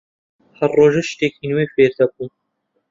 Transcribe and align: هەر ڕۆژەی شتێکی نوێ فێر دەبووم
هەر 0.57 0.71
ڕۆژەی 0.77 1.09
شتێکی 1.11 1.49
نوێ 1.51 1.65
فێر 1.73 1.91
دەبووم 1.99 2.31